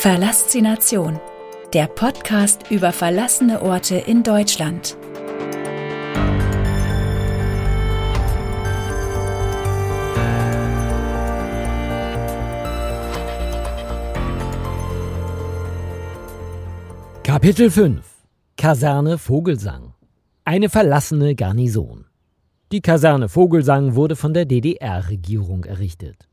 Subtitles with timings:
[0.00, 1.20] Verlassination,
[1.74, 4.96] der Podcast über verlassene Orte in Deutschland.
[17.22, 18.02] Kapitel 5
[18.56, 19.92] Kaserne Vogelsang
[20.46, 22.06] Eine verlassene Garnison
[22.72, 26.26] Die Kaserne Vogelsang wurde von der DDR-Regierung errichtet.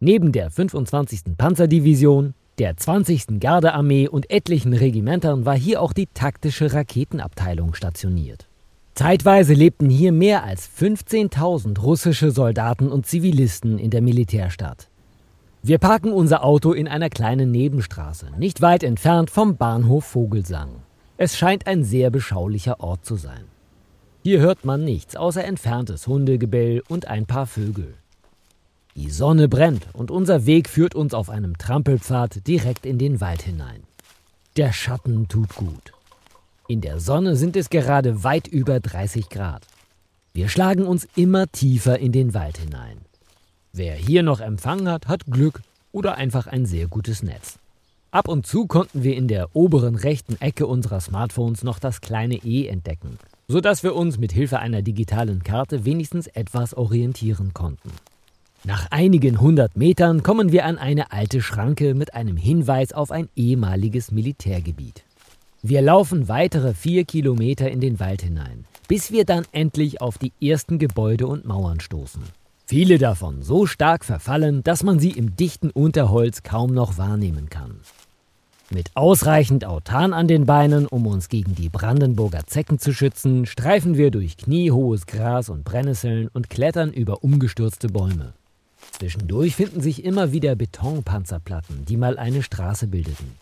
[0.00, 1.36] Neben der 25.
[1.36, 3.40] Panzerdivision, der 20.
[3.40, 8.46] Gardearmee und etlichen Regimentern war hier auch die taktische Raketenabteilung stationiert.
[8.94, 14.86] Zeitweise lebten hier mehr als 15.000 russische Soldaten und Zivilisten in der Militärstadt.
[15.64, 20.68] Wir parken unser Auto in einer kleinen Nebenstraße, nicht weit entfernt vom Bahnhof Vogelsang.
[21.16, 23.42] Es scheint ein sehr beschaulicher Ort zu sein.
[24.22, 27.94] Hier hört man nichts außer entferntes Hundegebell und ein paar Vögel.
[28.94, 33.40] Die Sonne brennt und unser Weg führt uns auf einem Trampelpfad direkt in den Wald
[33.40, 33.82] hinein.
[34.58, 35.92] Der Schatten tut gut.
[36.68, 39.62] In der Sonne sind es gerade weit über 30 Grad.
[40.34, 42.98] Wir schlagen uns immer tiefer in den Wald hinein.
[43.72, 47.58] Wer hier noch Empfang hat, hat Glück oder einfach ein sehr gutes Netz.
[48.10, 52.34] Ab und zu konnten wir in der oberen rechten Ecke unserer Smartphones noch das kleine
[52.36, 57.90] E entdecken, sodass wir uns mit Hilfe einer digitalen Karte wenigstens etwas orientieren konnten.
[58.64, 63.28] Nach einigen hundert Metern kommen wir an eine alte Schranke mit einem Hinweis auf ein
[63.34, 65.02] ehemaliges Militärgebiet.
[65.62, 70.32] Wir laufen weitere vier Kilometer in den Wald hinein, bis wir dann endlich auf die
[70.40, 72.22] ersten Gebäude und Mauern stoßen.
[72.64, 77.80] Viele davon so stark verfallen, dass man sie im dichten Unterholz kaum noch wahrnehmen kann.
[78.70, 83.96] Mit ausreichend Autan an den Beinen, um uns gegen die Brandenburger Zecken zu schützen, streifen
[83.96, 88.34] wir durch kniehohes Gras und Brennnesseln und klettern über umgestürzte Bäume.
[89.02, 93.32] Zwischendurch finden sich immer wieder Betonpanzerplatten, die mal eine Straße bildeten.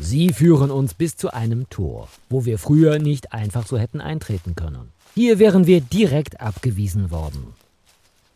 [0.00, 4.56] Sie führen uns bis zu einem Tor, wo wir früher nicht einfach so hätten eintreten
[4.56, 4.88] können.
[5.14, 7.54] Hier wären wir direkt abgewiesen worden.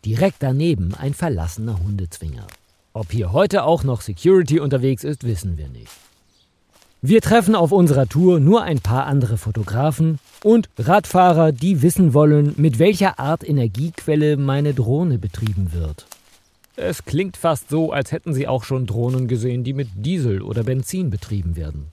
[0.05, 2.47] Direkt daneben ein verlassener Hundezwinger.
[2.93, 5.91] Ob hier heute auch noch Security unterwegs ist, wissen wir nicht.
[7.03, 12.55] Wir treffen auf unserer Tour nur ein paar andere Fotografen und Radfahrer, die wissen wollen,
[12.59, 16.07] mit welcher Art Energiequelle meine Drohne betrieben wird.
[16.83, 20.63] Es klingt fast so, als hätten sie auch schon Drohnen gesehen, die mit Diesel oder
[20.63, 21.89] Benzin betrieben werden.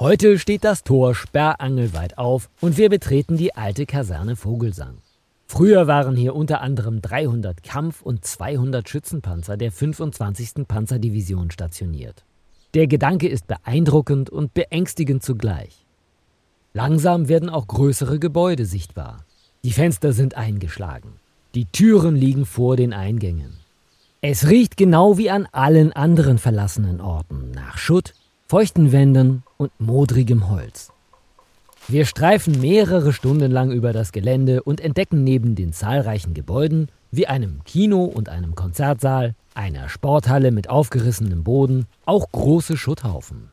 [0.00, 4.96] Heute steht das Tor sperrangelweit auf und wir betreten die alte Kaserne Vogelsang.
[5.46, 10.66] Früher waren hier unter anderem 300 Kampf- und 200 Schützenpanzer der 25.
[10.66, 12.24] Panzerdivision stationiert.
[12.72, 15.84] Der Gedanke ist beeindruckend und beängstigend zugleich.
[16.72, 19.26] Langsam werden auch größere Gebäude sichtbar.
[19.62, 21.12] Die Fenster sind eingeschlagen.
[21.54, 23.63] Die Türen liegen vor den Eingängen.
[24.26, 28.14] Es riecht genau wie an allen anderen verlassenen Orten nach Schutt,
[28.48, 30.90] feuchten Wänden und modrigem Holz.
[31.88, 37.26] Wir streifen mehrere Stunden lang über das Gelände und entdecken neben den zahlreichen Gebäuden wie
[37.26, 43.50] einem Kino und einem Konzertsaal, einer Sporthalle mit aufgerissenem Boden, auch große Schutthaufen.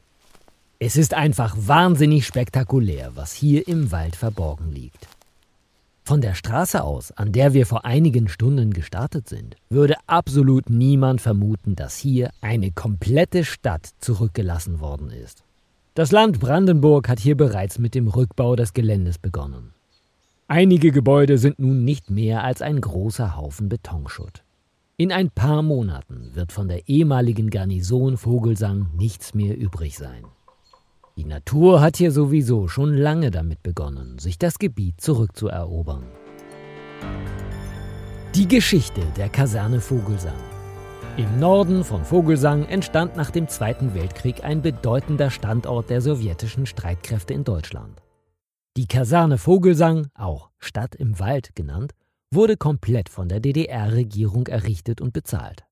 [0.80, 5.10] Es ist einfach wahnsinnig spektakulär, was hier im Wald verborgen liegt.
[6.04, 11.22] Von der Straße aus, an der wir vor einigen Stunden gestartet sind, würde absolut niemand
[11.22, 15.44] vermuten, dass hier eine komplette Stadt zurückgelassen worden ist.
[15.94, 19.74] Das Land Brandenburg hat hier bereits mit dem Rückbau des Geländes begonnen.
[20.48, 24.44] Einige Gebäude sind nun nicht mehr als ein großer Haufen Betonschutt.
[24.98, 30.26] In ein paar Monaten wird von der ehemaligen Garnison Vogelsang nichts mehr übrig sein.
[31.22, 36.02] Die Natur hat hier sowieso schon lange damit begonnen, sich das Gebiet zurückzuerobern.
[38.34, 40.34] Die Geschichte der Kaserne Vogelsang.
[41.18, 47.36] Im Norden von Vogelsang entstand nach dem Zweiten Weltkrieg ein bedeutender Standort der sowjetischen Streitkräfte
[47.36, 48.02] in Deutschland.
[48.76, 51.92] Die Kaserne Vogelsang, auch Stadt im Wald genannt,
[52.34, 55.66] wurde komplett von der DDR-Regierung errichtet und bezahlt.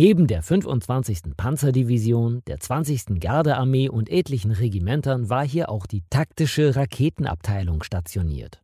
[0.00, 1.36] Neben der 25.
[1.36, 3.18] Panzerdivision, der 20.
[3.18, 8.62] Gardearmee und etlichen Regimentern war hier auch die taktische Raketenabteilung stationiert.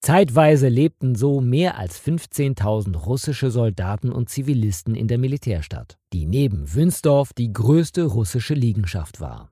[0.00, 6.72] Zeitweise lebten so mehr als 15.000 russische Soldaten und Zivilisten in der Militärstadt, die neben
[6.72, 9.51] Wünsdorf die größte russische Liegenschaft war.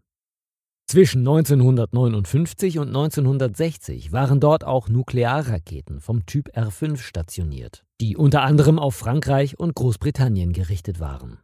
[0.91, 8.79] Zwischen 1959 und 1960 waren dort auch Nuklearraketen vom Typ R5 stationiert die unter anderem
[8.79, 11.39] auf Frankreich und Großbritannien gerichtet waren.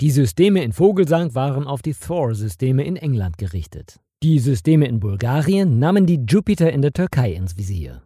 [0.00, 4.00] Die Systeme in Vogelsang waren auf die Thor-Systeme in England gerichtet.
[4.22, 8.02] Die Systeme in Bulgarien nahmen die Jupiter in der Türkei ins Visier.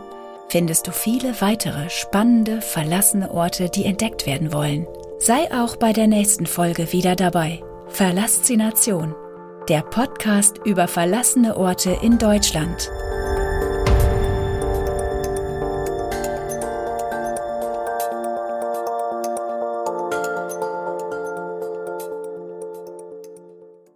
[0.51, 4.87] findest du viele weitere spannende, verlassene Orte, die entdeckt werden wollen.
[5.19, 7.63] Sei auch bei der nächsten Folge wieder dabei.
[7.89, 9.15] Verlassination,
[9.69, 12.91] der Podcast über verlassene Orte in Deutschland.